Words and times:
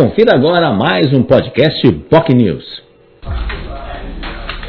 Confira 0.00 0.34
agora 0.34 0.72
mais 0.72 1.12
um 1.12 1.22
podcast 1.22 1.86
POC 2.08 2.34
News. 2.34 2.82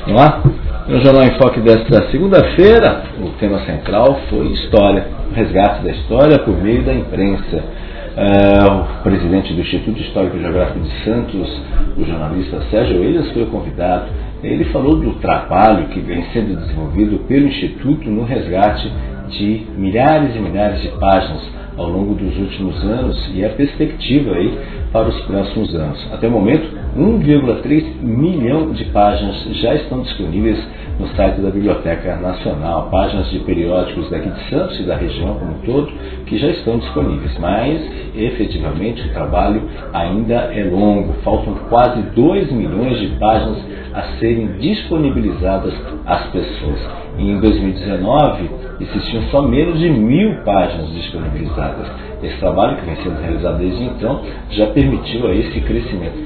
Vamos 0.05 0.21
lá? 0.21 0.43
No 0.89 0.99
Jornal 0.99 1.23
em 1.23 1.37
Foque 1.37 1.61
desta 1.61 2.11
segunda-feira, 2.11 3.03
o 3.17 3.29
tema 3.39 3.59
central 3.59 4.19
foi 4.29 4.47
história, 4.47 5.07
resgate 5.33 5.85
da 5.85 5.91
história 5.91 6.37
por 6.39 6.61
meio 6.61 6.83
da 6.83 6.93
imprensa. 6.93 7.63
Uh, 8.11 8.99
o 8.99 9.03
presidente 9.03 9.53
do 9.53 9.61
Instituto 9.61 10.01
Histórico 10.01 10.35
e 10.35 10.41
Geográfico 10.41 10.81
de 10.81 10.91
Santos, 11.05 11.61
o 11.95 12.03
jornalista 12.03 12.61
Sérgio 12.69 13.01
Elias, 13.01 13.31
foi 13.31 13.43
o 13.43 13.47
convidado. 13.47 14.07
Ele 14.43 14.65
falou 14.65 14.97
do 14.97 15.13
trabalho 15.21 15.87
que 15.87 16.01
vem 16.01 16.25
sendo 16.33 16.59
desenvolvido 16.59 17.19
pelo 17.29 17.47
Instituto 17.47 18.09
no 18.09 18.25
resgate 18.25 18.91
de 19.29 19.65
milhares 19.77 20.35
e 20.35 20.39
milhares 20.39 20.81
de 20.81 20.89
páginas 20.89 21.61
ao 21.77 21.89
longo 21.89 22.15
dos 22.15 22.37
últimos 22.37 22.83
anos 22.83 23.31
e 23.33 23.45
a 23.45 23.49
perspectiva 23.49 24.35
aí 24.35 24.57
para 24.91 25.07
os 25.07 25.19
próximos 25.21 25.73
anos. 25.73 26.07
Até 26.11 26.27
o 26.27 26.31
momento, 26.31 26.67
1,3 26.97 28.01
milhão 28.01 28.71
de 28.71 28.85
páginas 28.85 29.43
já 29.61 29.73
estão 29.75 30.01
disponíveis 30.01 30.57
no 30.99 31.07
site 31.15 31.41
da 31.41 31.49
Biblioteca 31.49 32.17
Nacional, 32.17 32.89
páginas 32.91 33.29
de 33.31 33.39
periódicos 33.39 34.09
daqui 34.09 34.29
de 34.29 34.49
Santos 34.49 34.79
e 34.79 34.83
da 34.83 34.95
região 34.95 35.35
como 35.35 35.53
um 35.53 35.59
todo, 35.59 35.91
que 36.25 36.37
já 36.37 36.47
estão 36.47 36.77
disponíveis. 36.77 37.37
Mas, 37.39 37.81
efetivamente, 38.15 39.01
o 39.01 39.13
trabalho 39.13 39.63
ainda 39.93 40.35
é 40.53 40.63
longo. 40.63 41.13
Faltam 41.23 41.55
quase 41.69 42.01
2 42.13 42.51
milhões 42.51 42.99
de 42.99 43.07
páginas 43.17 43.57
a 43.93 44.01
serem 44.19 44.47
disponibilizadas 44.59 45.73
às 46.05 46.27
pessoas. 46.27 47.00
Em 47.21 47.39
2019, 47.39 48.49
existiam 48.79 49.21
só 49.29 49.43
menos 49.43 49.79
de 49.79 49.91
mil 49.91 50.37
páginas 50.43 50.91
disponibilizadas. 50.91 51.85
Esse 52.23 52.35
trabalho 52.37 52.77
que 52.77 52.85
vem 52.85 52.95
sendo 52.95 53.21
realizado 53.21 53.59
desde 53.59 53.83
então 53.83 54.23
já 54.49 54.65
permitiu 54.67 55.27
a 55.27 55.35
esse 55.35 55.61
crescimento. 55.61 56.17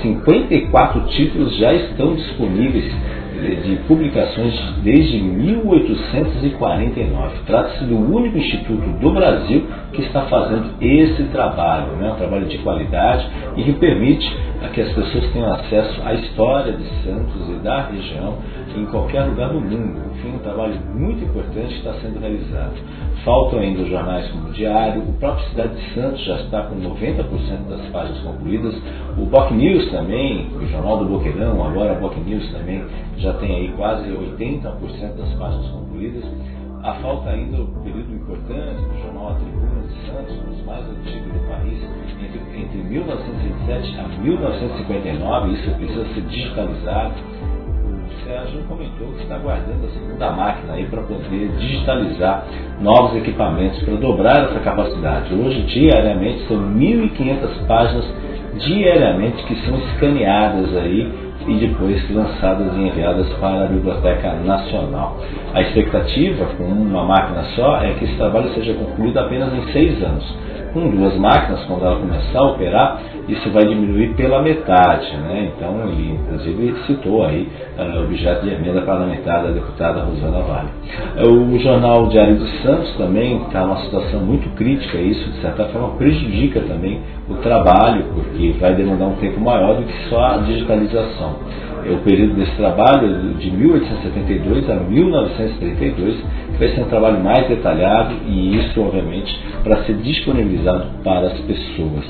54 0.00 1.00
títulos 1.08 1.56
já 1.56 1.74
estão 1.74 2.14
disponíveis 2.14 2.84
de 3.64 3.74
publicações 3.88 4.54
desde 4.84 5.20
1849. 5.20 7.38
Trata-se 7.46 7.84
do 7.84 7.96
único 7.96 8.38
instituto 8.38 8.88
do 9.00 9.10
Brasil 9.10 9.66
que 9.92 10.02
está 10.02 10.22
fazendo 10.22 10.70
esse 10.80 11.24
trabalho, 11.24 11.96
né? 11.96 12.12
um 12.12 12.16
trabalho 12.16 12.46
de 12.46 12.58
qualidade 12.58 13.28
e 13.56 13.64
que 13.64 13.72
permite 13.72 14.32
que 14.72 14.80
as 14.80 14.92
pessoas 14.92 15.26
tenham 15.32 15.52
acesso 15.52 16.00
à 16.04 16.14
história 16.14 16.72
de 16.72 16.84
Santos 17.04 17.50
e 17.50 17.54
da 17.62 17.82
região 17.82 18.38
em 18.76 18.86
qualquer 18.86 19.24
lugar 19.24 19.50
do 19.50 19.60
mundo. 19.60 20.02
Enfim, 20.24 20.36
um 20.36 20.38
trabalho 20.38 20.80
muito 20.94 21.22
importante 21.22 21.74
está 21.74 21.92
sendo 22.00 22.18
realizado. 22.18 22.72
Faltam 23.24 23.58
ainda 23.58 23.82
os 23.82 23.88
jornais 23.88 24.26
como 24.30 24.48
o 24.48 24.52
Diário, 24.52 25.02
o 25.02 25.12
próprio 25.14 25.46
Cidade 25.50 25.74
de 25.74 25.94
Santos 25.94 26.24
já 26.24 26.40
está 26.40 26.62
com 26.62 26.76
90% 26.76 27.68
das 27.68 27.86
páginas 27.88 28.22
concluídas, 28.22 28.74
o 29.18 29.26
Boc 29.26 29.50
News 29.52 29.90
também, 29.90 30.48
o 30.54 30.66
Jornal 30.66 30.98
do 30.98 31.04
Boqueirão, 31.06 31.62
agora 31.62 31.94
Boc 31.94 32.16
News 32.16 32.50
também 32.52 32.84
já 33.18 33.34
tem 33.34 33.54
aí 33.54 33.72
quase 33.76 34.10
80% 34.10 35.16
das 35.16 35.32
páginas 35.34 35.66
concluídas. 35.70 36.24
A 36.82 36.94
falta 36.94 37.30
ainda 37.30 37.62
o 37.62 37.66
período 37.82 38.14
importante 38.14 38.82
do 38.82 39.02
jornal 39.02 39.30
A 39.30 39.34
Tribuna 39.36 39.80
de 39.88 40.06
Santos, 40.06 40.36
um 40.36 40.50
dos 40.50 40.64
mais 40.66 40.84
antigos 40.86 41.32
do 41.32 41.48
país, 41.48 41.78
entre, 42.22 42.60
entre 42.60 42.78
1927 42.78 44.00
a 44.00 44.08
1959, 44.20 45.52
isso 45.52 45.70
precisa 45.76 46.04
ser 46.14 46.20
digitalizado 46.22 47.14
Sérgio 48.24 48.62
comentou 48.66 49.08
que 49.08 49.22
está 49.22 49.36
guardando 49.36 49.84
a 49.84 49.88
segunda 49.88 50.30
máquina 50.30 50.72
aí 50.72 50.86
para 50.86 51.02
poder 51.02 51.48
digitalizar 51.58 52.46
novos 52.80 53.16
equipamentos 53.16 53.82
para 53.82 53.96
dobrar 53.96 54.44
essa 54.44 54.60
capacidade. 54.60 55.34
Hoje, 55.34 55.62
diariamente, 55.62 56.46
são 56.48 56.56
1.500 56.56 57.66
páginas 57.66 58.04
diariamente 58.54 59.42
que 59.44 59.54
são 59.66 59.76
escaneadas 59.76 60.74
aí 60.74 61.12
e 61.46 61.54
depois 61.54 62.14
lançadas 62.14 62.74
e 62.74 62.80
enviadas 62.80 63.28
para 63.34 63.64
a 63.64 63.68
Biblioteca 63.68 64.32
Nacional. 64.36 65.18
A 65.52 65.60
expectativa, 65.60 66.46
com 66.56 66.64
uma 66.64 67.04
máquina 67.04 67.42
só, 67.54 67.82
é 67.82 67.92
que 67.92 68.06
esse 68.06 68.16
trabalho 68.16 68.48
seja 68.54 68.72
concluído 68.72 69.18
apenas 69.18 69.52
em 69.52 69.70
seis 69.72 70.02
anos 70.02 70.34
com 70.74 70.90
duas 70.90 71.16
máquinas, 71.16 71.64
quando 71.66 71.86
ela 71.86 71.96
começar 72.00 72.38
a 72.40 72.50
operar, 72.50 73.00
isso 73.28 73.48
vai 73.50 73.64
diminuir 73.64 74.14
pela 74.14 74.42
metade. 74.42 75.16
Né? 75.16 75.52
Então, 75.56 75.88
ele 75.88 76.18
inclusive 76.20 76.74
citou 76.86 77.24
aí 77.24 77.48
uh, 77.78 78.02
objeto 78.04 78.44
de 78.44 78.52
emenda 78.52 78.82
parlamentar 78.82 79.44
da 79.44 79.50
deputada 79.50 80.00
Rosana 80.00 80.40
Vale. 80.40 80.68
Uh, 81.24 81.54
o 81.54 81.58
jornal 81.60 82.08
Diário 82.08 82.36
dos 82.36 82.50
Santos 82.62 82.92
também 82.96 83.40
está 83.42 83.64
numa 83.64 83.80
situação 83.82 84.20
muito 84.20 84.50
crítica, 84.56 84.98
e 84.98 85.12
isso 85.12 85.30
de 85.30 85.40
certa 85.40 85.66
forma 85.66 85.96
prejudica 85.96 86.60
também 86.62 87.00
o 87.30 87.34
trabalho, 87.34 88.04
porque 88.12 88.56
vai 88.60 88.74
demandar 88.74 89.06
um 89.06 89.16
tempo 89.16 89.40
maior 89.40 89.76
do 89.76 89.84
que 89.84 90.08
só 90.10 90.20
a 90.20 90.36
digitalização. 90.38 91.36
É 91.86 91.92
o 91.92 91.98
período 91.98 92.34
desse 92.34 92.56
trabalho, 92.56 93.34
de 93.34 93.50
1872 93.50 94.70
a 94.70 94.74
1932, 94.76 96.16
vai 96.58 96.68
ser 96.68 96.80
um 96.80 96.88
trabalho 96.88 97.22
mais 97.22 97.46
detalhado 97.48 98.14
e 98.26 98.56
isso, 98.56 98.80
obviamente, 98.80 99.38
para 99.62 99.84
ser 99.84 99.94
disponibilizado 99.94 100.86
para 101.02 101.28
as 101.28 101.40
pessoas. 101.40 102.04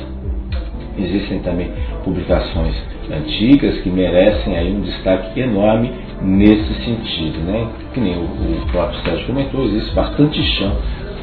Existem 0.99 1.41
também 1.41 1.71
publicações 2.05 2.75
antigas 3.11 3.81
que 3.81 3.91
merecem 3.91 4.57
aí 4.57 4.73
um 4.73 4.81
destaque 4.81 5.41
enorme 5.41 5.91
nesse 6.23 6.73
sentido, 6.85 7.39
né? 7.41 7.67
Que 7.93 8.01
nem 8.01 8.17
o, 8.17 8.67
próprio 8.71 9.01
Sérgio 9.01 9.27
comentou, 9.27 9.65
existe 9.65 9.95
bastante 9.95 10.41
chão 10.57 10.77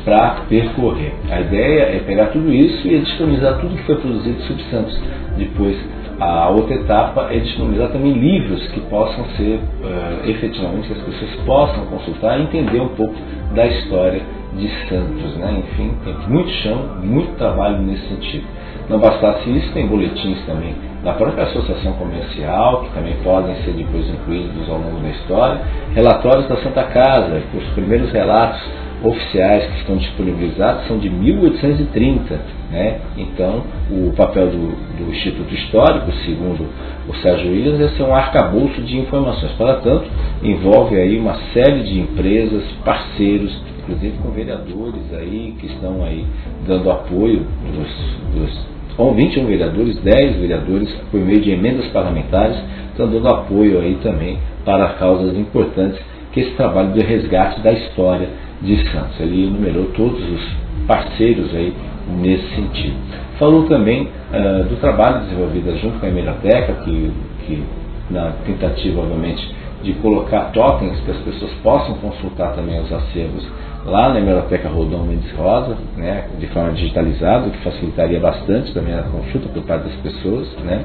para 0.03 0.41
percorrer. 0.49 1.13
A 1.29 1.41
ideia 1.41 1.83
é 1.83 2.03
pegar 2.05 2.27
tudo 2.27 2.51
isso 2.51 2.87
e 2.87 2.99
disponibilizar 2.99 3.59
tudo 3.59 3.75
que 3.75 3.83
foi 3.83 3.95
produzido 3.95 4.41
sobre 4.41 4.63
Santos 4.63 4.99
depois 5.37 5.77
a 6.21 6.49
outra 6.49 6.75
etapa 6.75 7.29
é 7.31 7.39
disponibilizar 7.39 7.89
também 7.89 8.13
livros 8.13 8.67
que 8.67 8.79
possam 8.81 9.25
ser 9.37 9.55
uh, 9.57 10.29
efetivamente 10.29 10.87
que 10.87 10.93
as 10.93 11.01
pessoas 11.01 11.35
possam 11.47 11.85
consultar 11.87 12.39
e 12.39 12.43
entender 12.43 12.79
um 12.79 12.89
pouco 12.89 13.15
da 13.55 13.65
história 13.65 14.21
de 14.55 14.69
Santos. 14.87 15.35
Né? 15.37 15.63
Enfim, 15.63 15.91
tem 16.05 16.15
muito 16.29 16.49
chão, 16.61 16.77
muito 17.01 17.35
trabalho 17.37 17.79
nesse 17.79 18.07
sentido. 18.07 18.45
Não 18.87 18.99
bastasse 18.99 19.49
isso, 19.49 19.73
tem 19.73 19.87
boletins 19.87 20.45
também 20.45 20.75
da 21.03 21.13
própria 21.13 21.45
associação 21.45 21.93
comercial, 21.93 22.83
que 22.83 22.93
também 22.93 23.15
podem 23.23 23.55
ser 23.63 23.71
depois 23.71 24.07
incluídos 24.07 24.69
ao 24.69 24.77
longo 24.77 24.99
da 24.99 25.09
história, 25.09 25.61
relatórios 25.95 26.47
da 26.47 26.57
Santa 26.57 26.83
Casa, 26.83 27.41
os 27.51 27.63
primeiros 27.73 28.11
relatos 28.11 28.61
oficiais 29.03 29.65
que 29.65 29.79
estão 29.79 29.97
disponibilizados 29.97 30.87
são 30.87 30.97
de 30.99 31.09
1830. 31.09 32.39
Né? 32.71 32.99
Então, 33.17 33.63
o 33.89 34.13
papel 34.15 34.47
do, 34.47 34.75
do, 34.97 35.11
Instituto 35.11 35.53
Histórico, 35.53 36.11
segundo 36.25 36.67
o 37.07 37.15
Sérgio 37.15 37.51
Williams, 37.51 37.81
é 37.81 37.89
ser 37.95 38.03
um 38.03 38.15
arcabouço 38.15 38.81
de 38.81 38.97
informações. 38.97 39.51
Para 39.53 39.75
tanto, 39.75 40.05
envolve 40.43 40.95
aí 40.95 41.17
uma 41.17 41.35
série 41.53 41.83
de 41.83 41.99
empresas, 41.99 42.63
parceiros, 42.85 43.51
inclusive 43.79 44.17
com 44.21 44.29
vereadores 44.31 45.13
aí 45.13 45.55
que 45.59 45.65
estão 45.65 46.03
aí 46.03 46.25
dando 46.65 46.91
apoio 46.91 47.45
dos, 47.73 48.39
dos 48.39 48.71
com 48.95 49.13
21 49.13 49.47
vereadores, 49.47 49.97
10 49.97 50.37
vereadores, 50.37 50.89
por 51.09 51.19
meio 51.19 51.41
de 51.41 51.51
emendas 51.51 51.87
parlamentares, 51.87 52.57
estão 52.91 53.09
dando 53.09 53.27
apoio 53.29 53.79
aí 53.79 53.97
também 54.03 54.37
para 54.65 54.89
causas 54.89 55.35
importantes, 55.37 55.99
que 56.31 56.39
esse 56.39 56.51
trabalho 56.51 56.93
de 56.93 57.01
resgate 57.01 57.61
da 57.61 57.71
história 57.71 58.29
de 58.61 58.75
Santos. 58.91 59.19
Ele 59.19 59.47
enumerou 59.47 59.85
todos 59.95 60.19
os 60.19 60.41
parceiros 60.87 61.53
aí 61.53 61.73
nesse 62.19 62.55
sentido. 62.55 62.95
Falou 63.37 63.63
também 63.67 64.03
uh, 64.03 64.63
do 64.69 64.79
trabalho 64.79 65.21
desenvolvido 65.25 65.75
junto 65.77 65.99
com 65.99 66.05
a 66.05 66.09
Hemeroteca, 66.09 66.73
que, 66.83 67.11
que 67.45 67.63
na 68.09 68.31
tentativa, 68.45 69.01
obviamente, 69.01 69.49
de 69.83 69.93
colocar 69.93 70.51
tokens 70.51 70.99
que 70.99 71.11
as 71.11 71.17
pessoas 71.17 71.51
possam 71.63 71.95
consultar 71.95 72.53
também 72.53 72.79
os 72.79 72.91
acervos 72.91 73.47
lá 73.85 74.09
na 74.09 74.19
Hemeroteca 74.19 74.69
Rodão 74.69 75.03
Mendes 75.03 75.31
Rosa, 75.33 75.75
né, 75.97 76.25
de 76.39 76.47
forma 76.47 76.71
digitalizada, 76.73 77.47
o 77.47 77.51
que 77.51 77.57
facilitaria 77.59 78.19
bastante 78.19 78.73
também 78.73 78.93
a 78.93 79.03
consulta 79.03 79.49
por 79.49 79.63
parte 79.63 79.87
das 79.87 79.95
pessoas. 79.97 80.47
Né, 80.63 80.83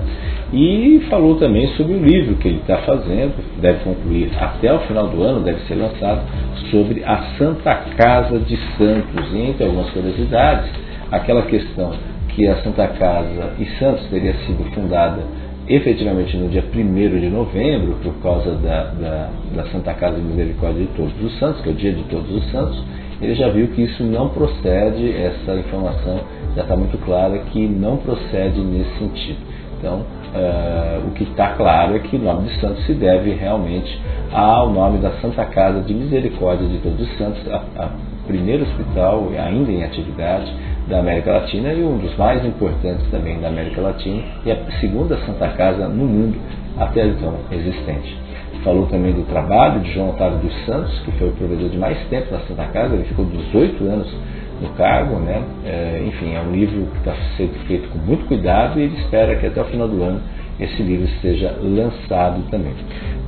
e 0.52 1.04
falou 1.10 1.36
também 1.36 1.66
sobre 1.76 1.94
o 1.94 2.02
livro 2.02 2.36
que 2.36 2.48
ele 2.48 2.58
está 2.58 2.78
fazendo, 2.78 3.34
deve 3.60 3.80
concluir 3.80 4.30
até 4.38 4.72
o 4.72 4.80
final 4.80 5.08
do 5.08 5.22
ano, 5.22 5.40
deve 5.40 5.60
ser 5.66 5.74
lançado, 5.74 6.22
sobre 6.70 7.04
a 7.04 7.22
Santa 7.38 7.74
Casa 7.96 8.38
de 8.38 8.56
Santos, 8.76 9.34
entre 9.34 9.64
algumas 9.64 9.90
curiosidades, 9.90 10.70
aquela 11.10 11.42
questão 11.42 11.92
que 12.28 12.46
a 12.46 12.56
Santa 12.62 12.86
Casa 12.88 13.54
e 13.58 13.64
Santos 13.78 14.06
teria 14.10 14.34
sido 14.46 14.64
fundada 14.74 15.22
efetivamente 15.68 16.36
no 16.36 16.48
dia 16.48 16.64
1 16.64 17.20
de 17.20 17.28
novembro, 17.28 17.96
por 18.02 18.14
causa 18.22 18.52
da, 18.52 18.84
da, 18.84 19.30
da, 19.54 19.64
Santa 19.66 19.92
Casa 19.94 20.16
de 20.16 20.22
Misericórdia 20.22 20.82
de 20.82 20.92
Todos 20.92 21.20
os 21.22 21.38
Santos, 21.38 21.60
que 21.62 21.68
é 21.68 21.72
o 21.72 21.74
dia 21.74 21.92
de 21.92 22.02
Todos 22.04 22.30
os 22.30 22.50
Santos, 22.50 22.82
ele 23.20 23.34
já 23.34 23.48
viu 23.48 23.68
que 23.68 23.82
isso 23.82 24.04
não 24.04 24.28
procede, 24.28 25.12
essa 25.16 25.54
informação 25.54 26.20
já 26.54 26.62
está 26.62 26.76
muito 26.76 26.98
clara 27.04 27.38
que 27.50 27.66
não 27.66 27.96
procede 27.96 28.60
nesse 28.60 28.98
sentido. 28.98 29.38
Então, 29.78 29.98
uh, 30.00 31.06
o 31.08 31.10
que 31.12 31.24
está 31.24 31.48
claro 31.50 31.96
é 31.96 31.98
que 31.98 32.16
o 32.16 32.18
nome 32.18 32.48
de 32.48 32.60
santos 32.60 32.84
se 32.86 32.94
deve 32.94 33.32
realmente 33.32 34.00
ao 34.32 34.70
nome 34.70 34.98
da 34.98 35.12
Santa 35.20 35.44
Casa 35.46 35.80
de 35.80 35.94
Misericórdia 35.94 36.66
de 36.66 36.78
Todos 36.78 37.00
os 37.00 37.18
Santos, 37.18 37.40
a, 37.50 37.62
a 37.76 37.90
primeiro 38.26 38.64
hospital 38.64 39.28
ainda 39.38 39.70
em 39.70 39.84
atividade 39.84 40.52
da 40.88 41.00
América 41.00 41.32
Latina 41.32 41.72
e 41.72 41.82
um 41.82 41.98
dos 41.98 42.16
mais 42.16 42.44
importantes 42.44 43.06
também 43.10 43.40
da 43.40 43.48
América 43.48 43.80
Latina 43.80 44.22
e 44.44 44.50
a 44.50 44.56
segunda 44.80 45.16
Santa 45.26 45.48
Casa 45.48 45.88
no 45.88 46.04
mundo 46.04 46.38
até 46.78 47.06
então 47.06 47.34
existente. 47.50 48.16
Falou 48.62 48.86
também 48.86 49.12
do 49.12 49.22
trabalho 49.26 49.80
de 49.80 49.92
João 49.92 50.10
Otávio 50.10 50.38
dos 50.38 50.64
Santos, 50.64 50.98
que 51.00 51.12
foi 51.12 51.28
o 51.28 51.32
provedor 51.32 51.68
de 51.68 51.78
mais 51.78 51.98
tempo 52.08 52.32
na 52.32 52.40
Santa 52.40 52.64
Casa, 52.66 52.94
ele 52.94 53.04
ficou 53.04 53.24
18 53.24 53.84
anos 53.84 54.12
no 54.60 54.68
cargo, 54.70 55.18
né? 55.18 55.42
É, 55.64 56.02
enfim, 56.06 56.34
é 56.34 56.40
um 56.40 56.50
livro 56.50 56.86
que 56.86 56.98
está 56.98 57.14
sendo 57.36 57.54
feito 57.66 57.88
com 57.90 57.98
muito 57.98 58.26
cuidado 58.26 58.78
e 58.78 58.84
ele 58.84 58.96
espera 58.96 59.36
que 59.36 59.46
até 59.46 59.60
o 59.60 59.64
final 59.66 59.86
do 59.86 60.02
ano 60.02 60.20
esse 60.58 60.82
livro 60.82 61.06
seja 61.20 61.54
lançado 61.62 62.42
também. 62.50 62.72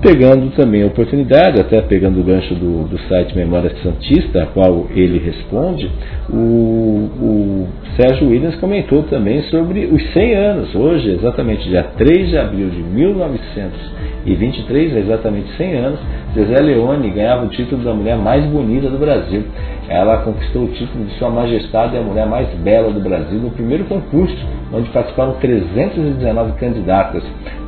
Pegando 0.01 0.51
também 0.55 0.83
a 0.83 0.87
oportunidade, 0.87 1.61
até 1.61 1.83
pegando 1.83 2.21
o 2.21 2.23
gancho 2.23 2.55
do, 2.55 2.85
do 2.85 2.97
site 3.09 3.37
Memória 3.37 3.75
Santista, 3.83 4.45
a 4.45 4.47
qual 4.47 4.87
ele 4.95 5.19
responde, 5.19 5.91
o, 6.31 7.11
o 7.21 7.67
Sérgio 7.97 8.29
Williams 8.29 8.55
comentou 8.57 9.03
também 9.05 9.43
sobre 9.43 9.87
os 9.87 10.13
100 10.13 10.35
anos. 10.35 10.75
Hoje, 10.75 11.11
exatamente 11.11 11.69
dia 11.69 11.83
3 11.83 12.29
de 12.29 12.39
abril 12.39 12.71
de 12.71 12.81
1923, 12.81 14.97
exatamente 14.97 15.51
100 15.57 15.75
anos, 15.75 15.99
Zezé 16.35 16.63
Leone 16.63 17.11
ganhava 17.11 17.47
o 17.47 17.49
título 17.49 17.83
da 17.83 17.93
mulher 17.93 18.17
mais 18.17 18.45
bonita 18.47 18.89
do 18.89 18.99
Brasil. 18.99 19.43
Ela 19.89 20.19
conquistou 20.19 20.65
o 20.65 20.69
título 20.69 21.07
de 21.07 21.19
Sua 21.19 21.31
Majestade 21.31 21.97
a 21.97 22.03
mulher 22.03 22.27
mais 22.27 22.49
bela 22.61 22.93
do 22.93 23.01
Brasil 23.01 23.39
no 23.39 23.51
primeiro 23.51 23.85
concurso, 23.85 24.37
onde 24.73 24.91
participaram 24.91 25.35
319 25.35 26.53
candidatas, 26.53 27.23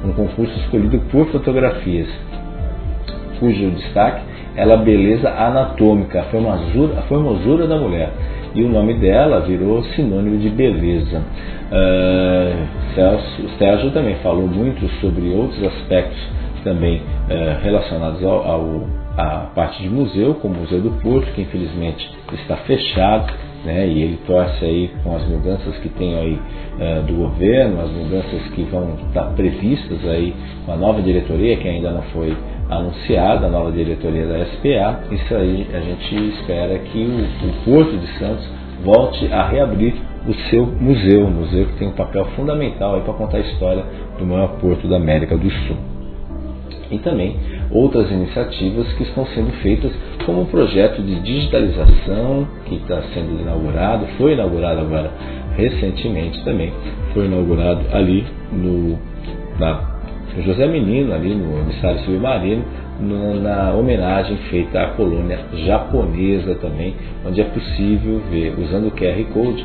um 0.04 0.12
concurso 0.12 0.52
escolhido 0.60 0.98
por 1.10 1.26
fotografias, 1.28 2.08
cujo 3.38 3.70
destaque 3.70 4.22
era 4.56 4.74
a 4.74 4.76
beleza 4.76 5.30
anatômica, 5.30 6.20
a 6.20 6.24
formosura, 6.24 6.98
a 6.98 7.02
formosura 7.02 7.66
da 7.66 7.76
mulher. 7.76 8.10
E 8.54 8.64
o 8.64 8.68
nome 8.68 8.94
dela 8.94 9.40
virou 9.40 9.82
sinônimo 9.94 10.38
de 10.38 10.50
beleza. 10.50 11.22
Uh, 11.70 13.58
Sérgio 13.58 13.92
também 13.92 14.16
falou 14.16 14.48
muito 14.48 14.88
sobre 15.00 15.30
outros 15.30 15.62
aspectos 15.62 16.18
também 16.64 16.98
uh, 16.98 17.62
relacionados 17.62 18.22
ao, 18.24 18.44
ao 18.44 18.86
a 19.16 19.50
parte 19.54 19.82
de 19.82 19.88
museu, 19.88 20.34
como 20.34 20.54
o 20.54 20.58
Museu 20.60 20.80
do 20.80 20.90
Porto, 21.02 21.30
que 21.32 21.42
infelizmente 21.42 22.10
está 22.32 22.56
fechado, 22.58 23.32
né, 23.64 23.86
e 23.86 24.02
ele 24.02 24.18
torce 24.26 24.64
aí 24.64 24.90
com 25.02 25.14
as 25.14 25.26
mudanças 25.28 25.76
que 25.78 25.88
tem 25.90 26.14
aí 26.14 26.34
uh, 26.34 27.02
do 27.02 27.14
governo, 27.14 27.80
as 27.80 27.90
mudanças 27.90 28.42
que 28.54 28.62
vão 28.62 28.96
estar 29.08 29.24
previstas 29.34 29.98
aí 30.08 30.34
com 30.64 30.72
a 30.72 30.76
nova 30.76 31.02
diretoria, 31.02 31.56
que 31.56 31.68
ainda 31.68 31.90
não 31.90 32.02
foi 32.04 32.34
anunciada, 32.70 33.46
a 33.46 33.50
nova 33.50 33.72
diretoria 33.72 34.26
da 34.26 34.44
SPA, 34.46 35.00
isso 35.10 35.34
aí 35.34 35.66
a 35.74 35.80
gente 35.80 36.28
espera 36.38 36.78
que 36.78 36.98
o, 36.98 37.48
o 37.48 37.64
Porto 37.64 37.96
de 37.96 38.06
Santos 38.18 38.48
volte 38.84 39.30
a 39.32 39.46
reabrir 39.48 39.94
o 40.26 40.34
seu 40.48 40.66
museu, 40.66 41.24
um 41.24 41.30
museu 41.30 41.66
que 41.66 41.78
tem 41.78 41.88
um 41.88 41.92
papel 41.92 42.24
fundamental 42.36 43.00
para 43.00 43.14
contar 43.14 43.38
a 43.38 43.40
história 43.40 43.84
do 44.18 44.26
maior 44.26 44.58
porto 44.60 44.86
da 44.86 44.96
América 44.96 45.36
do 45.36 45.50
Sul. 45.50 45.76
E 46.90 46.98
também 46.98 47.36
outras 47.70 48.10
iniciativas 48.10 48.92
que 48.94 49.04
estão 49.04 49.24
sendo 49.26 49.52
feitas, 49.62 49.92
como 50.30 50.42
um 50.42 50.46
projeto 50.46 51.02
de 51.02 51.18
digitalização 51.22 52.46
que 52.64 52.76
está 52.76 53.02
sendo 53.12 53.40
inaugurado, 53.40 54.06
foi 54.16 54.34
inaugurado 54.34 54.80
agora 54.80 55.10
recentemente 55.56 56.44
também, 56.44 56.72
foi 57.12 57.26
inaugurado 57.26 57.80
ali 57.92 58.24
no, 58.52 58.96
na 59.58 59.98
José 60.44 60.68
Menino, 60.68 61.12
ali 61.12 61.34
no 61.34 61.58
emissário 61.62 61.98
submarino, 62.04 62.62
no, 62.62 62.79
na 63.00 63.72
homenagem 63.72 64.36
feita 64.50 64.82
à 64.82 64.88
colônia 64.90 65.38
japonesa 65.66 66.54
também, 66.56 66.94
onde 67.26 67.40
é 67.40 67.44
possível 67.44 68.20
ver, 68.30 68.54
usando 68.58 68.88
o 68.88 68.90
QR 68.90 69.24
Code, 69.32 69.64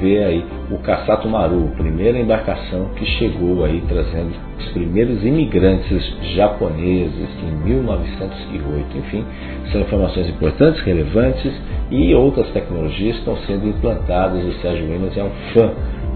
ver 0.00 0.24
aí 0.24 0.44
o 0.70 0.78
Kassato 0.78 1.28
Maru, 1.28 1.70
primeira 1.76 2.18
embarcação 2.18 2.90
que 2.96 3.04
chegou 3.04 3.64
aí 3.64 3.82
trazendo 3.86 4.32
os 4.58 4.66
primeiros 4.72 5.22
imigrantes 5.24 6.02
japoneses 6.34 7.28
em 7.42 7.68
1908. 7.68 8.98
Enfim, 8.98 9.24
são 9.72 9.80
informações 9.82 10.28
importantes, 10.28 10.80
relevantes 10.82 11.52
e 11.90 12.14
outras 12.14 12.48
tecnologias 12.50 13.16
estão 13.16 13.36
sendo 13.46 13.68
implantadas. 13.68 14.44
O 14.44 14.52
Sérgio 14.60 14.84
Williams 14.84 15.16
é 15.16 15.24
um 15.24 15.30
fã 15.52 15.70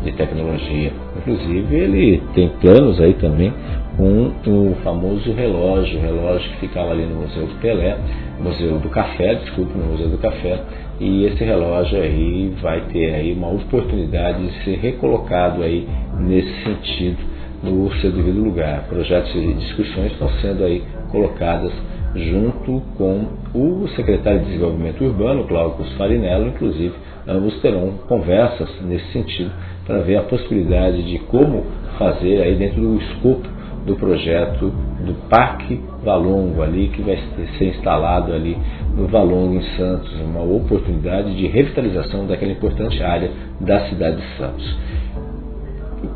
de 0.05 0.13
tecnologia. 0.13 0.93
Inclusive, 1.17 1.75
ele 1.75 2.23
tem 2.35 2.49
planos 2.61 3.01
aí 3.01 3.15
também 3.15 3.53
com 3.97 4.33
o 4.71 4.75
famoso 4.83 5.33
relógio, 5.33 5.99
o 5.99 6.03
relógio 6.03 6.51
que 6.53 6.67
ficava 6.67 6.91
ali 6.91 7.05
no 7.05 7.23
Museu 7.23 7.47
do 7.47 7.55
Pelé, 7.61 7.97
Museu 8.41 8.79
do 8.79 8.89
Café, 8.89 9.35
desculpe, 9.37 9.77
no 9.77 9.93
Museu 9.93 10.09
do 10.09 10.19
Café, 10.19 10.61
e 11.01 11.25
esse 11.27 11.45
relógio 11.45 12.01
aí 12.01 12.53
vai 12.61 12.81
ter 12.93 13.15
aí 13.15 13.33
uma 13.33 13.51
oportunidade 13.53 14.47
de 14.47 14.65
ser 14.65 14.79
recolocado 14.79 15.63
aí 15.63 15.87
nesse 16.19 16.65
sentido 16.65 17.19
no 17.63 17.91
seu 18.01 18.13
devido 18.13 18.43
lugar. 18.43 18.85
Projetos 18.89 19.35
e 19.35 19.55
discussões 19.55 20.13
estão 20.13 20.29
sendo 20.41 20.65
aí 20.65 20.83
colocadas 21.11 21.73
junto 22.15 22.81
com 22.97 23.27
o 23.55 23.89
secretário 23.97 24.41
de 24.41 24.47
Desenvolvimento 24.47 25.05
Urbano, 25.05 25.45
Cláudio 25.45 25.85
Farinello, 25.97 26.49
inclusive, 26.49 26.95
ambos 27.27 27.61
terão 27.61 27.93
conversas 28.07 28.69
nesse 28.83 29.13
sentido 29.13 29.51
para 29.87 29.99
ver 29.99 30.17
a 30.17 30.23
possibilidade 30.23 31.03
de 31.03 31.19
como 31.21 31.65
fazer 31.99 32.43
aí 32.43 32.55
dentro 32.57 32.81
do 32.81 33.01
escopo 33.01 33.54
do 33.85 33.97
projeto 33.97 34.73
do 35.05 35.15
Parque 35.29 35.81
Valongo 36.03 36.63
ali, 36.63 36.89
que 36.89 37.03
vai 37.03 37.19
ser 37.59 37.65
instalado 37.67 38.33
ali 38.33 38.57
no 38.97 39.07
Valongo, 39.07 39.57
em 39.57 39.77
Santos, 39.77 40.13
uma 40.21 40.43
oportunidade 40.43 41.35
de 41.37 41.47
revitalização 41.47 42.27
daquela 42.27 42.53
importante 42.53 43.03
área 43.03 43.31
da 43.61 43.89
cidade 43.89 44.17
de 44.17 44.37
Santos. 44.39 44.77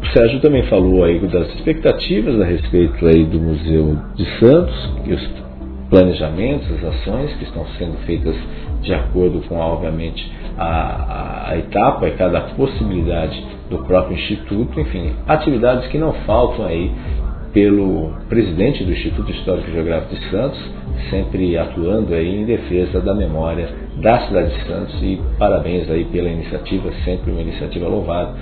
O 0.00 0.06
Sérgio 0.12 0.40
também 0.40 0.62
falou 0.64 1.04
aí 1.04 1.18
das 1.26 1.48
expectativas 1.54 2.40
a 2.40 2.44
respeito 2.44 3.06
aí 3.06 3.24
do 3.24 3.40
Museu 3.40 3.98
de 4.14 4.24
Santos 4.38 4.90
e 5.06 5.12
os 5.12 5.28
planejamentos, 5.90 6.70
as 6.72 6.84
ações 6.84 7.34
que 7.36 7.44
estão 7.44 7.66
sendo 7.78 7.96
feitas 8.06 8.36
de 8.82 8.94
acordo 8.94 9.40
com, 9.48 9.56
obviamente, 9.56 10.30
a, 10.56 10.66
a, 10.66 11.50
a 11.50 11.58
etapa 11.58 12.06
e 12.08 12.12
cada 12.12 12.40
possibilidade 12.40 13.44
do 13.70 13.78
próprio 13.78 14.16
Instituto, 14.16 14.78
enfim, 14.80 15.12
atividades 15.26 15.88
que 15.88 15.98
não 15.98 16.12
faltam 16.24 16.66
aí 16.66 16.92
pelo 17.52 18.12
presidente 18.28 18.84
do 18.84 18.92
Instituto 18.92 19.30
Histórico 19.32 19.70
e 19.70 19.72
Geográfico 19.72 20.14
de 20.14 20.30
Santos, 20.30 20.58
sempre 21.10 21.56
atuando 21.56 22.14
aí 22.14 22.40
em 22.40 22.44
defesa 22.44 23.00
da 23.00 23.14
memória 23.14 23.68
da 23.96 24.26
cidade 24.26 24.54
de 24.54 24.66
Santos 24.66 25.02
e 25.02 25.20
parabéns 25.38 25.90
aí 25.90 26.04
pela 26.04 26.28
iniciativa, 26.28 26.90
sempre 27.04 27.30
uma 27.30 27.40
iniciativa 27.40 27.88
louvável, 27.88 28.34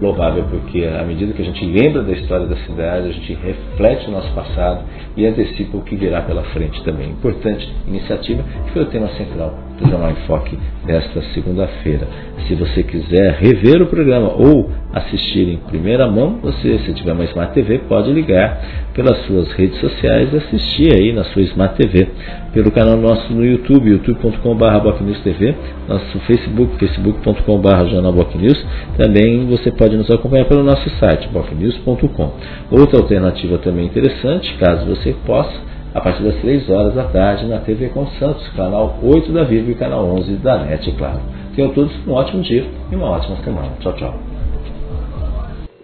louvável 0.00 0.44
porque 0.50 0.84
à 0.84 1.04
medida 1.04 1.32
que 1.32 1.42
a 1.42 1.44
gente 1.44 1.64
lembra 1.64 2.02
da 2.02 2.12
história 2.12 2.46
da 2.46 2.56
cidade, 2.56 3.08
a 3.08 3.12
gente 3.12 3.34
reflete 3.34 4.08
o 4.08 4.12
nosso 4.12 4.32
passado 4.32 4.84
e 5.16 5.26
antecipa 5.26 5.76
o 5.76 5.82
que 5.82 5.96
virá 5.96 6.22
pela 6.22 6.42
frente 6.44 6.82
também. 6.84 7.10
Importante 7.10 7.70
iniciativa 7.86 8.42
que 8.66 8.72
foi 8.72 8.82
o 8.82 8.86
tema 8.86 9.08
central 9.08 9.54
do 9.78 9.88
Jornal 9.88 10.10
em 10.10 10.26
Foque 10.26 10.58
desta 10.86 11.20
segunda-feira. 11.34 12.06
Se 12.46 12.54
você 12.54 12.82
quiser 12.82 13.32
rever 13.40 13.82
o 13.82 13.86
programa 13.86 14.32
ou 14.34 14.70
assistir 14.92 15.48
em 15.48 15.56
primeira 15.56 16.06
mão, 16.08 16.38
você, 16.42 16.78
se 16.80 16.92
tiver 16.92 17.12
uma 17.12 17.24
Smart 17.24 17.52
TV, 17.54 17.80
pode 17.88 18.12
ligar 18.12 18.90
pelas 18.94 19.18
suas 19.26 19.50
redes 19.52 19.80
sociais 19.80 20.32
e 20.32 20.36
assistir 20.36 20.92
aí 20.94 21.12
na 21.12 21.24
sua 21.24 21.42
Smart 21.42 21.74
TV, 21.76 22.06
pelo 22.52 22.70
canal 22.70 22.96
nosso 22.96 23.32
no 23.32 23.44
YouTube, 23.44 23.90
youtube.com.br 23.90 25.22
TV, 25.24 25.54
nosso 25.88 26.18
Facebook, 26.20 26.78
facebook.com.br 26.78 27.84
jornalbocnews. 27.90 28.64
Também 28.96 29.46
você 29.46 29.72
pode 29.72 29.96
nos 29.96 30.10
acompanhar 30.10 30.44
pelo 30.44 30.62
nosso 30.62 30.88
site, 31.00 31.28
bocnews.com. 31.28 32.32
Outra 32.70 33.00
alternativa 33.00 33.58
também 33.58 33.86
interessante, 33.86 34.54
caso 34.58 34.86
você 34.86 35.14
possa, 35.26 35.74
a 35.94 36.00
partir 36.00 36.24
das 36.24 36.34
3 36.40 36.68
horas 36.68 36.94
da 36.94 37.04
tarde 37.04 37.46
na 37.46 37.60
TV 37.60 37.88
com 37.90 38.06
Santos, 38.18 38.46
canal 38.56 38.98
8 39.00 39.32
da 39.32 39.44
Vivo 39.44 39.70
e 39.70 39.74
canal 39.76 40.04
11 40.06 40.34
da 40.36 40.58
NET, 40.58 40.90
claro. 40.98 41.20
Tenham 41.54 41.70
todos 41.72 41.92
um 42.04 42.12
ótimo 42.12 42.42
dia 42.42 42.66
e 42.90 42.96
uma 42.96 43.10
ótima 43.10 43.36
semana. 43.44 43.70
Tchau, 43.78 43.92
tchau. 43.92 44.14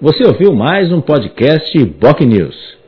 Você 0.01 0.25
ouviu 0.25 0.53
mais 0.53 0.91
um 0.93 1.01
podcast 1.01 1.79
Boc 2.01 2.21
News. 2.23 2.80